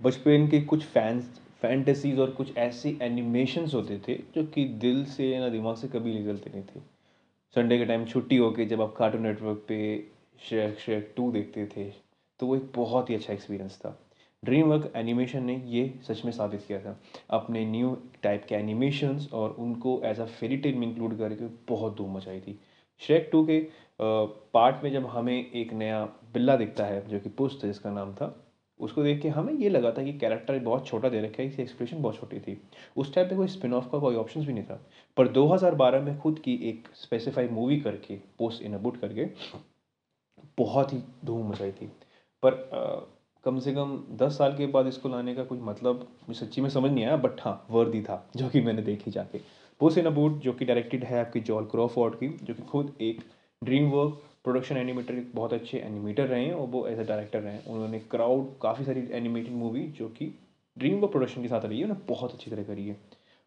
बचपन 0.00 0.46
के 0.48 0.60
कुछ 0.62 0.84
फैंस 0.84 1.40
फैंटेसीज 1.62 2.18
और 2.18 2.30
कुछ 2.30 2.56
ऐसे 2.58 2.96
एनिमेशंस 3.02 3.74
होते 3.74 3.98
थे, 3.98 4.14
जो 4.34 4.44
कि 4.44 4.64
दिल 4.80 5.04
से 5.06 5.38
ना 5.38 5.48
दिमाग 5.48 5.76
से 5.76 5.88
कभी 5.88 6.14
निकलते 6.14 6.50
नहीं 6.50 6.62
थे। 6.64 6.80
संडे 7.56 7.78
के 7.78 7.84
टाइम 7.86 8.04
छुट्टी 8.04 8.36
होके 8.36 8.64
जब 8.66 8.82
आप 8.82 8.94
कार्टून 8.98 9.22
नेटवर्क 9.22 9.64
पे 9.68 9.78
शेक 10.40 10.78
शेक 10.78 11.12
टू 11.16 11.30
देखते 11.32 11.66
थे 11.66 11.90
तो 12.40 12.46
वो 12.46 12.56
एक 12.56 12.70
बहुत 12.76 13.10
ही 13.10 13.14
अच्छा 13.14 13.32
एक्सपीरियंस 13.32 13.78
था। 13.78 13.98
ड्रीम 14.42 14.66
वर्क 14.66 14.92
एनिमेशन 14.96 15.44
ने 15.44 15.56
ये 15.66 15.92
सच 16.08 16.24
में 16.24 16.32
साबित 16.32 16.64
किया 16.66 16.78
था। 16.80 16.98
अपने 17.30 17.64
न्यू 17.66 17.96
टाइप 18.22 18.44
के 18.48 18.54
एनिमेशंस 18.54 19.28
और 19.32 19.56
उनको 19.58 20.00
एज 20.04 20.20
अ 20.20 20.26
फेरी 20.26 20.56
टेल 20.56 20.74
में 20.74 20.86
इंक्लूड 20.86 21.18
करके 21.18 21.46
बहुत 21.68 21.96
धूम 21.96 22.16
मचाई 22.16 22.40
थी। 22.40 22.58
श्रेक 23.00 23.28
टू 23.32 23.46
के 23.50 23.60
पार्ट 24.00 24.84
में 24.84 24.92
जब 24.92 25.06
हमें 25.06 25.50
एक 25.52 25.72
नया 25.74 26.04
बिल्ला 26.34 26.56
दिखता 26.56 26.84
है, 26.84 27.08
जो 27.08 27.20
कि 27.20 27.28
पुस्त 27.30 27.66
जिसका 27.66 27.90
नाम 27.92 28.14
था 28.14 28.36
उसको 28.80 29.02
देख 29.02 29.20
के 29.22 29.28
हमें 29.28 29.52
ये 29.52 29.68
लगा 29.68 29.92
था 29.92 30.02
कि 30.02 30.12
कैरेक्टर 30.12 30.58
बहुत 30.58 30.86
छोटा 30.86 31.08
दे 31.08 31.20
रखा 31.20 31.42
है 31.42 31.48
इसकी 31.48 31.62
एक्सप्रेशन 31.62 32.02
बहुत 32.02 32.16
छोटी 32.16 32.40
थी। 32.40 32.60
उस 32.96 33.14
टाइम 33.14 33.28
पे 33.28 33.36
कोई 33.36 33.48
स्पिन 33.48 33.74
ऑफ़ 33.74 33.88
का 33.92 33.98
कोई 33.98 34.14
ऑप्शन 34.14 34.46
भी 34.46 34.52
नहीं 34.52 34.64
था। 34.64 34.80
पर 35.16 35.28
2012 35.28 36.00
में 36.00 36.18
खुद 36.18 36.38
की 36.38 36.54
एक 36.54 36.88
स्पेसिफाई 36.94 37.48
मूवी 37.48 37.80
करके 37.80 38.16
पोस्ट 38.38 38.62
इन 38.62 38.74
अ 38.74 38.78
बुट 38.78 39.00
करके 39.00 39.26
बहुत 40.58 40.92
ही 40.92 40.98
धूम 41.24 41.50
मचाई 41.50 41.72
थी। 41.72 41.86
पर 42.42 42.54
आ, 42.74 43.14
कम 43.44 43.58
से 43.58 43.72
कम 43.72 44.04
दस 44.12 44.38
साल 44.38 44.56
के 44.56 44.66
बाद 44.66 44.86
इसको 44.86 45.08
लाने 45.08 45.34
का 45.34 45.44
कुछ 45.44 45.58
मतलब 45.62 46.08
मुझे 46.28 46.46
सच्ची 46.46 46.60
में 46.60 46.70
समझ 46.70 46.90
नहीं 46.90 47.04
आया 47.04 47.16
बट 47.16 47.40
हाँ 47.40 47.66
वर्दी 47.70 48.02
था 48.02 48.30
जो 48.36 48.48
कि 48.48 48.60
मैंने 48.60 48.82
देखी 48.82 49.10
जाके। 49.10 49.40
पोस्ट 49.80 49.98
इन 49.98 50.06
अ 50.06 50.10
बुट 50.10 50.32
जो 50.32 50.52
कि 50.52 50.64
डायरेक्टेड 50.64 51.04
है 51.04 51.20
आपकी 51.20 51.40
जॉल 51.40 51.64
क्रॉफोर्ड 51.64 52.14
की 52.14 52.28
जो 52.28 52.54
कि 52.54 52.62
खुद 52.62 52.92
एक 53.00 53.20
ड्रीम 53.64 53.90
वर्क 53.90 54.22
प्रोडक्शन 54.48 54.76
एनिमेटर 54.76 55.14
एक 55.14 55.30
बहुत 55.34 55.52
अच्छे 55.52 55.78
एनिमेटर 55.80 56.26
रहे 56.26 56.44
हैं 56.44 56.52
और 56.54 56.66
वो 56.68 56.86
एज 56.88 56.98
अ 56.98 57.02
डायरेक्टर 57.04 57.40
रहे 57.40 57.52
हैं। 57.54 57.64
उन्होंने 57.66 57.98
क्राउड 58.10 58.52
काफ़ी 58.62 58.84
सारी 58.84 59.06
एनिमेटेड 59.14 59.54
मूवी 59.54 59.86
जो 59.98 60.08
कि 60.10 60.32
ड्रीम 60.76 60.98
वर्क 60.98 61.10
प्रोडक्शन 61.12 61.42
के 61.42 61.48
साथ 61.48 61.64
रही 61.64 61.78
है, 61.78 61.84
उन्होंने 61.84 62.04
बहुत 62.08 62.32
अच्छी 62.32 62.50
तरह 62.50 62.62
करी 62.64 62.86
है। 62.86 62.96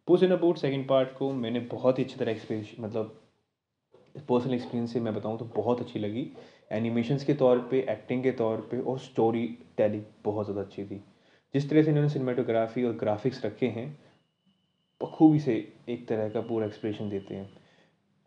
पुस 0.07 0.23
इन 0.23 0.31
अबाउट 0.31 0.57
सेकेंड 0.57 0.87
पार्ट 0.87 1.13
को 1.13 1.31
मैंने 1.35 1.59
बहुत 1.71 1.99
ही 1.99 2.03
अच्छी 2.03 2.19
तरह 2.19 2.31
एक्सपीरियंस 2.31 2.75
मतलब 2.79 3.17
पर्सनल 4.29 4.53
एक्सपीरियंस 4.53 4.93
से 4.93 4.99
मैं 4.99 5.13
बताऊँ 5.13 5.37
तो 5.39 5.45
बहुत 5.55 5.81
अच्छी 5.81 5.99
लगी। 5.99 6.27
एनिमेशंस 6.71 7.23
के 7.23 7.33
तौर 7.35 7.59
पे 7.71 7.79
एक्टिंग 7.89 8.23
के 8.23 8.31
तौर 8.39 8.61
पे 8.71 8.79
और 8.81 8.99
स्टोरी 8.99 9.45
टेलिंग 9.77 10.03
बहुत 10.25 10.45
ज़्यादा 10.45 10.61
अच्छी 10.61 10.85
थी। 10.85 11.01
जिस 11.53 11.69
तरह 11.69 11.83
से 11.83 11.89
इन्होंने 11.89 12.09
सिनेमाटोग्राफी 12.09 12.83
और 12.83 12.93
ग्राफिक्स 12.95 13.45
रखे 13.45 13.67
हैं 13.69 13.87
बखूबी 15.01 15.39
से 15.39 15.55
एक 15.89 16.07
तरह 16.07 16.29
का 16.29 16.41
पूरा 16.41 16.65
एक्सप्रेशन 16.65 17.09
देते 17.09 17.35
हैं। 17.35 17.49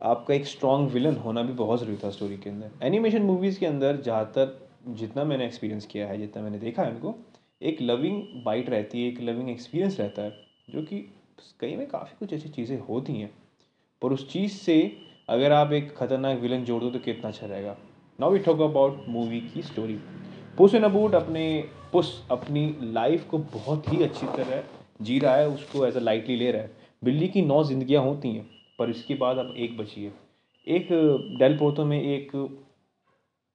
आपका 0.04 0.34
एक 0.34 0.46
स्ट्रॉन्ग 0.46 0.90
विलन 0.90 1.16
होना 1.16 1.42
भी 1.42 1.52
बहुत 1.52 1.80
ज़रूरी 1.80 1.96
था 1.96 2.10
स्टोरी 2.10 2.36
के 2.36 2.50
अंदर। 2.50 2.86
एनिमेशन 2.86 3.22
मूवीज़ 3.22 3.58
के 3.60 3.66
अंदर 3.66 3.96
ज़्यादातर 3.96 4.58
जितना 4.88 5.24
मैंने 5.24 5.44
एक्सपीरियंस 5.46 5.86
किया 5.86 6.06
है, 6.08 6.18
जितना 6.18 6.42
मैंने 6.42 6.58
देखा 6.58 6.82
है 6.82 6.90
उनको, 6.90 7.14
एक 7.62 7.80
लविंग 7.82 8.22
बाइट 8.44 8.68
रहती 8.70 9.02
है, 9.02 9.08
एक 9.08 9.20
लविंग 9.20 9.48
एक्सपीरियंस 9.50 9.98
रहता 10.00 10.22
है, 10.22 10.36
जो 10.70 10.82
कि 10.82 10.98
कई 11.60 11.76
में 11.76 11.86
काफ़ी 11.88 12.16
कुछ 12.18 12.32
ऐसी 12.32 12.48
चीज़ें 12.48 12.78
होती 12.80 13.12
हैं। 13.12 13.30
पर 14.02 14.12
उस 14.12 14.28
चीज़ 14.32 14.52
से 14.52 14.76
अगर 15.28 15.52
आप 15.52 15.72
एक 15.72 15.94
ख़तरनाक 15.96 16.38
विलन 16.38 16.64
जोड़ 16.64 16.82
दो 16.82 16.90
तो 16.90 16.98
कितना 16.98 17.28
अच्छा 17.28 17.46
रहेगा। 17.46 17.76
Now 18.18 18.30
we 18.30 18.38
talk 18.38 18.60
about 18.60 19.04
movie 19.08 19.40
की 19.54 19.62
स्टोरी 19.62 19.98
पुस 20.58 20.74
इन 20.74 20.82
अबूट 20.82 21.14
अपने 21.14 21.44
पुस 21.92 22.10
अपनी 22.30 22.66
लाइफ 22.82 23.26
को 23.28 23.38
बहुत 23.38 23.92
ही 23.92 24.02
अच्छी 24.02 24.26
तरह 24.26 24.62
जी 25.02 25.18
रहा 25.18 25.36
है, 25.36 25.48
उसको 25.48 25.86
एज 25.86 25.96
अ 25.96 26.00
लाइटली 26.00 26.36
ले 26.36 26.50
रहा 26.50 26.62
है। 26.62 26.70
बिल्ली 27.04 27.28
की 27.28 27.42
नौ 27.42 27.62
जिंदगियाँ 27.64 28.02
होती 28.02 28.32
हैं। 28.32 28.48
पर 28.78 28.90
इसके 28.90 29.14
बाद 29.14 29.38
अब 29.38 29.54
एक 29.56 29.76
बची 29.78 30.04
है। 30.04 30.12
एक, 30.66 30.88
डेल 31.38 31.56
पोतो 31.58 31.84
में 31.84 32.00
एक 32.02 32.32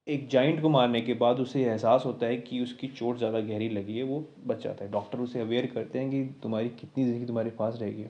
एक 0.06 0.26
जाइंट 0.28 0.60
को 0.62 0.68
मारने 0.68 1.00
के 1.00 1.14
बाद 1.14 1.40
उसे 1.40 1.62
एहसास 1.64 2.02
होता 2.06 2.26
है 2.26 2.36
कि 2.36 2.60
उसकी 2.60 2.88
चोट 2.88 3.18
ज़्यादा 3.18 3.40
गहरी 3.40 3.68
लगी 3.68 3.96
है, 3.96 4.02
वो 4.02 4.24
बच 4.46 4.62
जाता 4.64 4.84
है। 4.84 4.90
डॉक्टर 4.90 5.18
उसे 5.18 5.40
अवेयर 5.40 5.66
करते 5.66 5.98
हैं 5.98 6.10
कि 6.10 6.22
तुम्हारी 6.42 6.68
कितनी 6.70 7.04
ज़िंदगी 7.04 7.26
तुम्हारे 7.26 7.50
पास 7.50 7.78
रहेगी। 7.80 8.06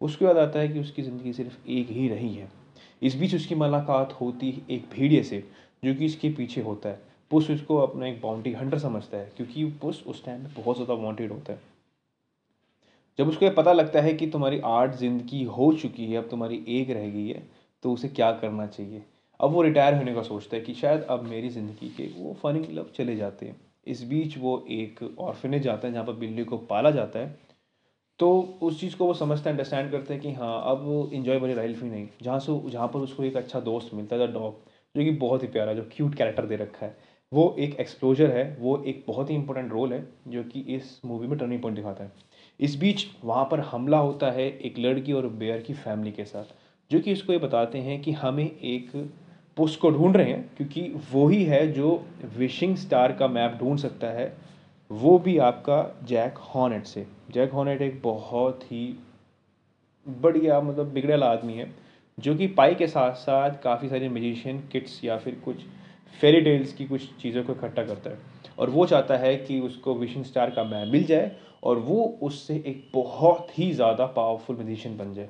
उसके 0.00 0.24
बाद 0.24 0.38
आता 0.38 0.58
है 0.58 0.68
कि 0.68 0.80
उसकी 0.80 1.02
ज़िंदगी 1.02 1.32
सिर्फ़ 1.32 1.68
एक 1.68 1.88
ही 1.88 2.08
रही 2.08 2.34
है। 2.34 2.48
इस 3.02 3.16
बीच 3.16 3.34
उसकी 3.34 3.54
मुलाकात 3.54 4.16
होती 4.20 4.50
है 4.50 4.62
एक 4.70 4.88
भेड़िए 4.92 5.22
से, 5.22 5.42
जो 5.84 5.94
कि 5.94 6.04
इसके 6.04 6.30
पीछे 6.30 6.60
होता 6.60 6.88
है। 6.88 7.00
पुस 7.30 7.50
उसको 7.50 7.76
अपना 7.76 8.06
एक 8.06 8.20
बाउंड्री 8.20 8.52
हंटर 8.52 8.78
समझता 8.78 9.16
है, 9.16 9.32
क्योंकि 9.36 9.64
पुस 9.82 10.02
उस 10.06 10.24
टाइम 10.24 10.40
में 10.40 10.52
बहुत 10.56 10.76
ज़्यादा 10.76 10.94
वांटेड 10.94 11.32
होता 11.32 11.52
है। 11.52 11.60
जब 13.18 13.28
उसको 13.28 13.44
ये 13.44 13.50
पता 13.50 13.72
लगता 13.72 14.00
है 14.00 14.12
कि 14.14 14.26
तुम्हारी 14.26 14.60
आठ 14.64 14.94
ज़िंदगी 14.96 15.42
हो 15.44 15.72
चुकी 15.72 16.06
है, 16.06 16.16
अब 16.16 16.28
तुम्हारी 16.30 16.64
एक 16.68 16.90
रह 16.90 17.08
गई 17.10 17.26
है 17.28 17.42
तो 17.82 17.92
उसे 17.92 18.08
क्या 18.08 18.30
करना 18.32 18.66
चाहिए? 18.66 19.02
अब 19.40 19.50
वो 19.50 19.62
रिटायर 19.62 19.94
होने 19.94 20.14
का 20.14 20.22
सोचता 20.22 20.56
है 20.56 20.62
कि 20.62 20.74
शायद 20.74 21.02
अब 21.02 21.22
मेरी 21.22 21.48
ज़िंदगी 21.48 21.88
के 21.88 22.06
वो 22.16 22.34
फनी 22.42 22.60
लब 22.72 22.92
चले 22.96 23.16
जाते 23.16 23.46
हैं। 23.46 23.56
इस 23.86 24.02
बीच 24.04 24.36
वो 24.38 24.64
एक 24.70 25.02
ऑर्फिनेज 25.18 25.62
जाता 25.62 25.86
है 25.88 25.92
जहाँ 25.92 26.04
पर 26.04 26.12
बिल्ली 26.12 26.44
को 26.44 26.56
पाला 26.70 26.90
जाता 26.90 27.18
है। 27.18 27.36
तो 28.20 28.58
उस 28.62 28.80
चीज़ 28.80 28.96
को 28.96 29.06
वो 29.06 29.14
समझते 29.14 29.48
हैं 29.48 29.50
अंडरस्टैंड 29.50 29.90
करते 29.90 30.14
हैं 30.14 30.22
कि 30.22 30.32
हाँ 30.32 30.62
अब 30.66 31.10
इन्जॉय 31.14 31.38
वाली 31.38 31.54
लाइफ 31.54 31.82
ही 31.82 31.90
नहीं। 31.90 32.08
जहाँ 32.22 32.38
से 32.40 32.60
जहाँ 32.70 32.88
पर 32.88 32.98
उसको 32.98 33.24
एक 33.24 33.36
अच्छा 33.36 33.60
दोस्त 33.60 33.94
मिलता 33.94 34.16
है 34.16 34.32
डॉग 34.32 34.66
जो 34.94 35.04
कि 35.04 35.10
बहुत 35.10 35.42
ही 35.42 35.48
प्यारा, 35.48 35.74
जो 35.74 35.82
क्यूट 35.92 36.14
कैरेक्टर 36.14 36.46
दे 36.46 36.56
रखा 36.56 36.86
है। 36.86 36.96
वो 37.32 37.54
एक 37.58 37.74
एक्सप्लोजर 37.80 38.30
है, 38.30 38.56
वो 38.60 38.82
एक 38.86 39.04
बहुत 39.08 39.30
ही 39.30 39.34
इंपॉर्टेंट 39.34 39.72
रोल 39.72 39.92
है, 39.92 40.06
जो 40.28 40.42
कि 40.44 40.60
इस 40.76 41.00
मूवी 41.04 41.26
में 41.26 41.38
टर्निंग 41.38 41.62
पॉइंट 41.62 41.76
दिखाता 41.76 42.04
है। 42.04 42.12
इस 42.60 42.76
बीच 42.76 43.06
वहाँ 43.24 43.44
पर 43.50 43.60
हमला 43.60 43.98
होता 43.98 44.30
है 44.30 44.48
एक 44.58 44.78
लड़की 44.78 45.12
और 45.12 45.26
बेयर 45.28 45.60
की 45.60 45.74
फैमिली 45.74 46.12
के 46.12 46.24
साथ, 46.24 46.44
जो 46.90 47.00
कि 47.00 47.12
इसको 47.12 47.32
ये 47.32 47.38
बताते 47.38 47.78
हैं 47.78 48.00
कि 48.02 48.12
हमें 48.12 48.44
एक 48.44 48.90
पोस्ट 49.56 49.80
को 49.80 49.90
ढूंढ 49.90 50.16
रहे 50.16 50.30
हैं, 50.30 50.50
क्योंकि 50.56 50.82
वो 51.12 51.26
ही 51.28 51.42
है 51.44 51.66
जो 51.72 52.04
विशिंग 52.36 52.76
स्टार 52.76 53.12
का 53.12 53.28
मैप 53.28 53.58
ढूंढ 53.60 53.78
सकता 53.78 54.06
है। 54.06 54.32
वो 54.90 55.18
भी 55.18 55.36
आपका 55.38 56.04
जैक 56.04 56.38
हॉनेट 56.54 56.84
से। 56.84 57.06
जैक 57.30 57.52
हॉनेट 57.52 57.82
एक 57.82 58.00
बहुत 58.02 58.62
ही 58.64 58.98
बढ़िया 60.06 60.60
मतलब 60.60 60.92
बिगड़ेला 60.92 61.26
आदमी 61.26 61.52
है, 61.52 61.70
जो 62.18 62.34
कि 62.34 62.46
पाई 62.46 62.74
के 62.74 62.86
साथ 62.86 63.14
साथ 63.14 63.62
काफ़ी 63.62 63.88
सारे 63.88 64.08
म्यूजिशियन 64.08 64.60
किट्स 64.72 65.04
या 65.04 65.16
फिर 65.18 65.34
कुछ 65.44 65.56
फेरी 66.20 66.40
टेल्स 66.40 66.72
की 66.72 66.84
कुछ 66.84 67.08
चीज़ों 67.14 67.44
को 67.44 67.52
इकट्ठा 67.52 67.82
करता 67.82 68.10
है। 68.10 68.37
और 68.58 68.70
वो 68.70 68.86
चाहता 68.86 69.16
है 69.16 69.36
कि 69.36 69.60
उसको 69.60 69.94
विशिंग 69.94 70.24
स्टार 70.24 70.50
का 70.50 70.64
मैप 70.64 70.88
मिल 70.88 71.04
जाए 71.04 71.30
और 71.62 71.78
वो 71.78 72.04
उससे 72.22 72.54
एक 72.66 72.90
बहुत 72.94 73.58
ही 73.58 73.70
ज़्यादा 73.72 74.06
पावरफुल 74.06 74.56
म्यूजिशियन 74.56 74.96
बन 74.96 75.12
जाए। 75.14 75.28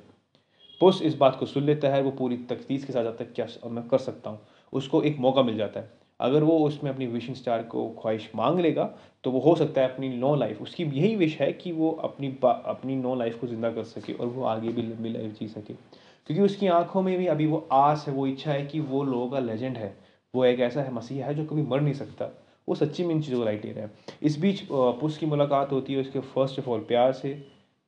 पुस 0.80 1.02
इस 1.02 1.16
बात 1.16 1.36
को 1.36 1.46
सुन 1.46 1.62
लेता 1.62 1.88
है, 1.88 2.02
वो 2.02 2.10
पूरी 2.10 2.36
तकदीस 2.50 2.84
के 2.84 2.92
साथ 2.92 3.02
जाता 3.04 3.24
है, 3.24 3.30
क्या 3.36 3.68
मैं 3.68 3.86
कर 3.88 3.98
सकता 3.98 4.30
हूँ? 4.30 4.38
उसको 4.72 5.02
एक 5.02 5.18
मौका 5.18 5.42
मिल 5.42 5.56
जाता 5.56 5.80
है। 5.80 5.90
अगर 6.20 6.42
वो 6.42 6.58
उसमें 6.58 6.90
अपनी 6.90 7.06
विशिंग 7.06 7.36
स्टार 7.36 7.62
को 7.64 7.88
ख्वाहिश 8.00 8.30
मांग 8.36 8.58
लेगा 8.60 8.84
तो 9.24 9.30
वो 9.30 9.40
हो 9.40 9.54
सकता 9.54 9.80
है 9.80 9.88
अपनी 9.88 10.08
नो 10.08 10.34
लाइफ 10.34 10.62
उसकी 10.62 10.84
यही 10.84 11.14
विश 11.16 11.36
है 11.40 11.52
कि 11.52 11.72
वो 11.72 11.90
अपनी 12.04 12.28
अपनी 12.42 12.96
नो 12.96 13.14
लाइफ 13.14 13.38
को 13.40 13.46
ज़िंदा 13.46 13.70
कर 13.72 13.84
सके 13.84 14.12
और 14.12 14.26
वो 14.26 14.44
आगे 14.44 14.68
भी 14.68 14.82
लंबी 14.82 15.08
लाइफ 15.08 15.38
जी 15.40 15.48
सके। 15.48 15.74
क्योंकि 15.74 16.42
उसकी 16.42 16.66
आँखों 16.68 17.02
में 17.02 17.16
भी 17.18 17.26
अभी 17.26 17.46
वो 17.46 17.66
आस 17.72 18.04
है, 18.08 18.14
वो 18.14 18.26
इच्छा 18.26 18.50
है 18.52 18.66
कि 18.66 18.80
वो 18.80 19.02
लोगों 19.04 19.28
का 19.28 19.38
लेजेंड 19.38 19.76
है। 19.76 19.94
वो 20.34 20.44
एक 20.44 20.60
ऐसा 20.60 20.82
है, 20.82 20.92
मसीहा 20.94 21.26
है 21.26 21.34
जो 21.34 21.44
कभी 21.44 21.62
मर 21.62 21.80
नहीं 21.80 21.94
सकता। 21.94 22.30
वो 22.68 22.74
सच्ची 22.74 23.04
में 23.04 23.14
इन 23.14 23.20
चीज़ों 23.22 23.38
को 23.38 23.44
लाइट 23.44 23.64
ले 23.64 23.72
रहा 23.72 23.84
है। 23.84 24.16
इस 24.22 24.38
बीच 24.40 24.62
पुस 24.72 25.16
की 25.18 25.26
मुलाकात 25.26 25.72
होती 25.72 25.94
है 25.94 26.00
उसके 26.00 26.20
फ़र्स्ट 26.20 26.58
ऑफ़ 26.58 26.68
ऑल 26.70 26.80
प्यार 26.88 27.12
से, 27.12 27.32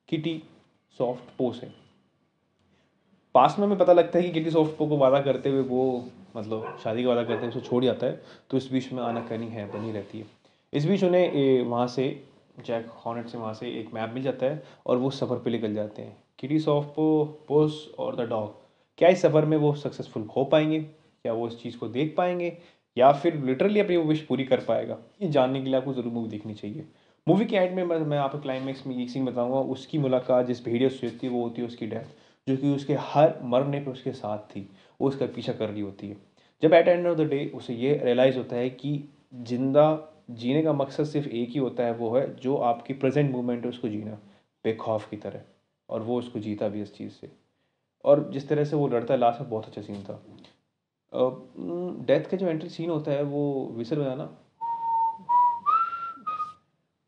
किटी 0.08 0.42
सॉफ्ट 0.98 1.36
पो 1.38 1.52
से। 1.52 1.70
पास 3.34 3.56
में 3.58 3.66
हमें 3.66 3.78
पता 3.78 3.92
लगता 3.92 4.18
है 4.18 4.24
कि 4.24 4.30
किटी 4.32 4.50
सॉफ्ट 4.50 4.76
पो 4.76 4.86
को 4.86 4.96
वादा 4.96 5.20
करते 5.22 5.50
हुए 5.50 5.62
वो 5.64 6.04
मतलब 6.36 6.78
शादी 6.84 7.02
का 7.02 7.08
वादा 7.08 7.22
करते 7.24 7.40
हुए 7.40 7.48
उसे 7.48 7.60
छोड़ 7.60 7.84
जाता 7.84 8.06
है 8.06 8.20
तो 8.50 8.56
इस 8.56 8.70
बीच 8.72 8.92
में 8.92 9.02
आना 9.02 9.20
करनी 9.20 9.46
है, 9.48 9.66
बनी 9.72 9.92
रहती 9.92 10.18
है। 10.18 10.26
इस 10.72 10.86
बीच 10.86 11.04
उन्हें 11.04 11.62
वहाँ 11.62 11.86
से 11.88 12.08
जैक 12.66 12.86
हॉनेट 13.04 13.28
से 13.28 13.38
वहाँ 13.38 13.52
से 13.54 13.70
एक 13.80 13.92
मैप 13.94 14.10
मिल 14.14 14.22
जाता 14.22 14.46
है 14.46 14.62
और 14.86 14.96
वो 14.96 15.10
सफ़र 15.10 15.36
पे 15.36 15.50
निकल 15.50 15.74
जाते 15.74 16.02
हैं। 16.02 16.16
किटी 16.38 16.58
सॉफ्ट 16.60 16.88
पो 16.88 17.24
पोस 17.48 17.88
और 17.98 18.16
द 18.16 18.28
डॉग 18.30 18.54
क्या 18.98 19.08
इस 19.08 19.22
सफ़र 19.22 19.44
में 19.44 19.56
वो 19.56 19.74
सक्सेसफुल 19.76 20.22
हो 20.36 20.44
पाएँगे? 20.44 20.80
क्या 20.80 21.32
वो 21.32 21.46
इस 21.48 21.62
चीज़ 21.62 21.76
को 21.78 21.88
देख 21.88 22.14
पाएँगे? 22.16 22.56
या 22.96 23.10
फिर 23.12 23.34
लिटरली 23.44 23.80
अपनी 23.80 23.96
वो 23.96 24.04
विश 24.04 24.20
पूरी 24.22 24.44
कर 24.44 24.60
पाएगा। 24.60 24.98
ये 25.22 25.28
जानने 25.28 25.60
के 25.60 25.66
लिए 25.66 25.76
आपको 25.76 25.94
ज़रूर 25.94 26.12
मूवी 26.12 26.28
देखनी 26.28 26.54
चाहिए। 26.54 26.86
मूवी 27.26 27.44
के 27.44 27.56
एंड 27.56 27.74
में 27.76 27.84
मैं 27.84 28.18
आपको 28.18 28.38
क्लाइमैक्स 28.38 28.86
में 28.86 28.96
एक 28.96 29.10
सीन 29.10 29.24
बताऊँगा, 29.24 29.58
उसकी 29.58 29.98
मुलाकात, 29.98 30.46
जिस 30.46 30.64
भेड़िया 30.64 30.88
से 30.88 31.06
होती 31.06 31.26
है, 31.26 31.32
वो 31.32 31.42
होती 31.42 31.62
है 31.62 31.68
उसकी 31.68 31.86
डेथ 31.86 32.18
जो 32.46 32.56
कि 32.56 32.68
उसके 32.68 32.94
हर 33.00 33.34
मरने 33.42 33.80
पर 33.80 33.90
उसके 33.90 34.12
साथ 34.12 34.38
थी, 34.38 34.68
वो 35.00 35.08
उसका 35.08 35.26
पीछा 35.26 35.52
कर 35.52 35.68
रही 35.68 35.80
होती 35.80 36.08
है। 36.08 36.16
जब 36.62 36.72
at 36.72 36.88
end 36.88 37.06
of 37.06 37.18
the 37.18 37.20
day 37.20 37.44
उसे 37.54 37.74
ये 37.74 38.00
रियलाइज़ 38.04 38.36
होता 38.38 38.56
है 38.56 38.70
कि 38.70 38.92
ज़िंदा 39.34 39.84
जीने 40.30 40.62
का 40.62 40.72
मकसद 40.72 41.04
सिर्फ़ 41.04 41.28
एक 41.28 41.50
ही 41.50 41.58
होता 41.58 41.84
है, 41.84 41.92
वो 41.92 42.16
है 42.16 42.34
जो 42.36 42.56
आपकी 42.56 42.94
प्रेजेंट 42.94 43.30
मोमेंट 43.32 43.62
है, 43.64 43.68
उसको 43.68 43.88
जीना, 43.88 44.18
बेखौफ 44.64 45.08
की 45.10 45.16
तरह, 45.16 45.40
और 45.88 46.02
वो 46.02 46.18
उसको 46.18 46.38
जीता 46.38 46.68
भी 46.68 46.82
इस 46.82 46.94
चीज़ 46.94 47.12
से। 47.12 47.30
और 48.04 48.28
जिस 48.32 48.48
तरह 48.48 48.64
से 48.64 48.76
वो 48.76 48.88
लड़ता 48.88 49.14
है 49.14 49.20
लास्ट 49.20 49.40
में 49.40 49.50
बहुत 49.50 49.66
अच्छा 49.66 49.82
सीन 49.82 50.02
था। 50.02 50.22
डेथ 51.12 52.28
का 52.30 52.36
जो 52.36 52.48
एंट्री 52.48 52.68
सीन 52.70 52.90
होता 52.90 53.10
है, 53.10 53.22
वो 53.22 53.72
विसल 53.76 53.96
बजाना 53.96 54.24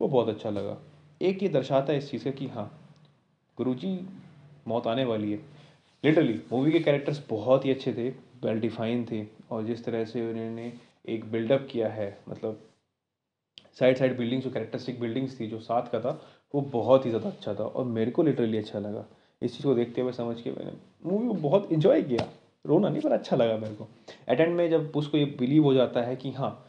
वो 0.00 0.08
बहुत 0.08 0.28
अच्छा 0.28 0.50
लगा। 0.50 0.76
एक 1.20 1.42
ये 1.42 1.48
दर्शाता 1.50 1.92
है 1.92 1.98
इस 1.98 2.10
चीज़ 2.10 2.24
का 2.24 2.30
कि 2.30 2.46
हाँ 2.48 2.70
गुरुजी 3.58 3.94
मौत 4.68 4.86
आने 4.86 5.04
वाली 5.04 5.30
है। 5.32 5.38
लिटरली 6.04 6.40
मूवी 6.52 6.72
के 6.72 6.80
कैरेक्टर्स 6.80 7.22
बहुत 7.30 7.64
ही 7.64 7.70
अच्छे 7.70 7.92
थे 7.92 8.08
वेल 8.44 8.60
डिफाइन 8.60 9.04
थे, 9.10 9.24
और 9.50 9.64
जिस 9.64 9.84
तरह 9.84 10.04
से 10.04 10.28
उन्होंने 10.30 10.72
एक 11.08 11.30
बिल्डअप 11.32 11.66
किया 11.70 11.88
है 11.90 12.16
मतलब 12.28 12.60
साइड 13.76 13.98
साइड 13.98 14.16
बिल्डिंग्स 14.18 14.44
जो 14.44 14.50
कैरेक्टरिस्टिक 14.50 15.00
बिल्डिंग्स 15.00 15.38
थी, 15.40 15.46
जो 15.46 15.58
साथ 15.60 15.90
का 15.92 16.00
था, 16.00 16.20
वो 16.54 16.60
बहुत 16.72 17.04
ही 17.06 17.10
ज़्यादा 17.10 17.28
अच्छा 17.28 17.54
था, 17.54 17.64
और 17.64 17.84
मेरे 17.86 18.10
को 18.10 18.22
लिटरली 18.22 18.58
अच्छा 18.58 18.78
लगा। 18.78 19.04
इस 19.42 19.52
चीज़ 19.52 19.66
को 19.66 19.74
देखते 19.74 20.00
हुए 20.00 20.12
समझ 20.12 20.40
के 20.40 20.50
मैंने 20.50 20.72
मूवी 21.04 21.26
को 21.28 21.34
बहुत 21.40 21.72
इन्जॉय 21.72 22.02
किया। 22.02 22.28
रोना 22.66 22.88
नहीं, 22.88 23.00
पर 23.02 23.12
अच्छा 23.12 23.36
लगा 23.36 23.56
मेरे 23.56 23.74
को। 23.74 23.88
एटेंड 24.28 24.56
में 24.56 24.70
जब 24.70 24.92
उसको 24.96 25.18
ये 25.18 25.24
बिलीव 25.24 25.64
हो 25.64 25.74
जाता 25.74 26.02
है 26.02 26.16
कि 26.16 26.32
हाँ 26.32 26.66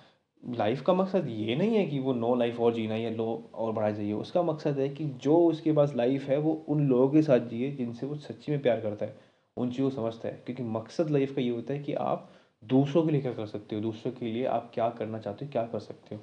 लाइफ 0.49 0.81
का 0.81 0.93
मकसद 0.93 1.27
ये 1.27 1.55
नहीं 1.55 1.77
है 1.77 1.85
कि 1.85 1.99
वो 1.99 2.13
नो 2.13 2.35
लाइफ 2.35 2.59
और 2.59 2.73
जीना 2.73 2.95
या 2.95 3.09
लो 3.09 3.49
और 3.55 3.71
बढ़ा 3.73 3.91
जाइए। 3.91 4.13
उसका 4.13 4.43
मकसद 4.43 4.79
है 4.79 4.89
कि 4.89 5.05
जो 5.05 5.37
उसके 5.37 5.71
पास 5.71 5.95
लाइफ 5.95 6.23
है, 6.23 6.37
वो 6.37 6.65
उन 6.67 6.87
लोगों 6.87 7.09
के 7.09 7.21
साथ 7.21 7.39
जिए 7.39 7.71
जिनसे 7.71 8.05
वो 8.05 8.15
सच्ची 8.15 8.51
में 8.51 8.61
प्यार 8.61 8.81
करता 8.81 9.05
है, 9.05 9.15
उन 9.57 9.69
चीज़ों 9.69 9.89
को 9.89 9.95
समझता 9.95 10.27
है। 10.29 10.43
क्योंकि 10.45 10.63
मकसद 10.63 11.09
लाइफ 11.09 11.35
का 11.35 11.41
ये 11.41 11.49
होता 11.49 11.73
है 11.73 11.79
कि 11.79 11.93
आप 11.93 12.29
दूसरों 12.63 13.05
के 13.05 13.11
लिए 13.11 13.21
क्या 13.21 13.33
कर 13.33 13.45
सकते 13.45 13.75
हो, 13.75 13.81
दूसरों 13.81 14.13
के 14.13 14.25
लिए 14.25 14.45
आप 14.45 14.71
क्या 14.73 14.89
करना 14.89 15.19
चाहते 15.19 15.45
हो, 15.45 15.51
क्या 15.51 15.63
कर 15.63 15.79
सकते 15.79 16.15
हो। 16.15 16.21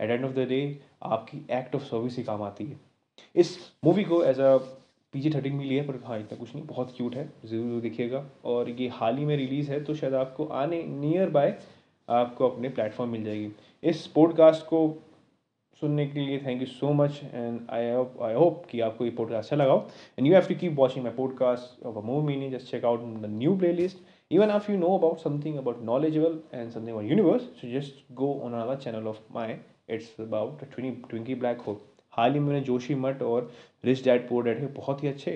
At 0.00 0.10
end 0.10 0.24
of 0.24 0.32
the 0.32 0.38
day 0.38 0.80
आपकी 1.02 1.46
एक्ट 1.50 1.74
ऑफ़ 1.74 1.82
सर्विस 1.82 2.16
ही 2.16 2.22
काम 2.22 2.42
आती 2.42 2.64
है। 2.64 2.80
इस 3.36 3.58
मूवी 3.84 4.04
को 4.04 4.22
as 4.22 4.40
a 4.40 4.58
P 5.12 5.20
G 5.20 5.30
thirteen 5.30 5.54
मिली 5.56 5.76
है, 5.76 5.86
पर 5.86 6.00
हाँ 6.06 6.18
इतना 6.20 6.38
कुछ 6.38 6.54
नहीं, 6.54 6.64
बहुत 6.66 6.92
क्यूट 6.96 7.14
है, 7.16 7.28
ज़रूर 7.44 7.80
देखिएगा। 7.80 8.24
और 8.44 8.70
ये 8.70 8.88
हाल 8.94 9.16
ही 9.18 9.24
में 9.24 9.36
रिलीज़ 9.36 9.70
है 9.70 9.82
तो 9.84 9.94
शायद 9.94 10.14
आपको 10.14 10.44
आने 10.62 10.82
नियर 10.82 11.30
बाय 11.30 11.58
आपको 12.08 12.48
अपने 12.48 12.68
प्लेटफॉर्म 12.68 13.10
मिल 13.10 13.24
जाएगी। 13.24 13.50
इस 13.88 14.06
पॉडकास्ट 14.14 14.66
को 14.66 14.80
सुनने 15.80 16.06
के 16.06 16.20
लिए 16.20 16.38
thank 16.46 16.60
you 16.60 16.66
so 16.66 16.92
much 16.92 17.20
and 17.24 17.60
I 17.70 17.90
hope 17.90 18.22
I 18.22 18.34
hope 18.34 18.64
कि 18.70 18.80
आपको 18.80 19.04
ये 19.04 19.10
पॉडकास्ट 19.18 19.52
अच्छा 19.52 19.56
लगाओ 19.64 19.86
and 20.18 20.26
you 20.26 20.32
have 20.34 20.46
to 20.48 20.54
keep 20.60 20.74
watching 20.78 21.04
my 21.04 21.12
podcast 21.16 21.84
of 21.86 21.96
a 21.98 22.00
move 22.06 22.22
meaning 22.26 22.52
just 22.52 22.70
check 22.70 22.84
out 22.84 23.00
the 23.00 23.30
new 23.38 23.56
playlist 23.72 24.06
even 24.30 24.50
if 24.54 24.66
you 24.68 24.74
know 24.80 24.88
about 24.94 25.20
something 25.20 25.54
about 25.58 25.78
knowledgeable 25.88 26.34
and 26.56 26.72
something 26.72 26.94
about 26.94 27.06
universe, 27.10 27.44
so 27.60 27.68
just 27.68 28.02
go 28.14 28.26
on 28.46 28.56
another 28.56 28.74
channel 28.76 29.06
of 29.12 29.20
mine. 29.36 29.62
It's 29.88 30.10
about 30.24 30.64
black 31.44 31.62
hole. 31.68 31.78
हाल 32.18 32.32
ही 32.34 32.40
मैंने 32.40 32.60
जोशी 32.66 32.94
मठ 32.94 33.22
और 33.22 33.50
rich 33.84 34.04
dad 34.04 34.28
पोर 34.28 34.44
dad 34.44 34.60
के 34.60 34.66
बहुत 34.74 35.02
ही 35.02 35.08
अच्छे 35.08 35.32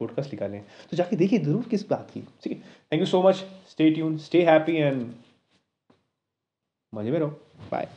podcast 0.00 0.32
निकाले 0.32 0.56
हैं। 0.56 0.66
तो 0.90 0.96
जाके 0.96 1.16
देखिए, 1.16 1.38
ज़रूर 1.38 1.64
किस 1.70 1.88
बात 1.88 2.10
की। 2.14 2.20
ठीक 2.42 2.52
है? 2.52 2.58
Thank 2.58 3.00
you 3.00 3.06
so 3.06 3.22
much 3.22 3.44
stay 3.70 3.90
tune 3.90 4.16
stay 4.18 4.44
happy 4.44 4.76
and 4.76 5.10
मज़े 6.92 7.10
में 7.10 7.18
रहो। 7.18 7.30
Bye 7.72 7.88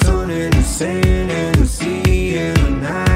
sun 0.00 0.30
and 0.30 0.52
the 0.54 0.62
sand 0.62 1.30
and 1.30 1.56
the 1.56 1.66
sea 1.66 2.38
and 2.38 2.82
the 2.82 3.09